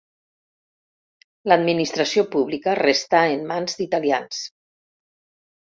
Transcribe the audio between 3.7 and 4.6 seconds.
d'italians.